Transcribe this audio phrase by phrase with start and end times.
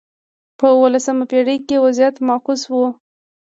[0.59, 2.83] په اولسمه پېړۍ کې وضعیت معکوس شو.